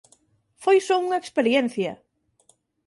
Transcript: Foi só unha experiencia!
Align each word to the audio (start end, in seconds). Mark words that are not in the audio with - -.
Foi 0.63 0.77
só 0.87 0.95
unha 1.05 1.21
experiencia! 1.23 1.93